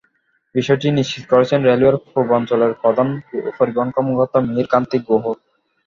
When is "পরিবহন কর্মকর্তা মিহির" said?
3.57-4.67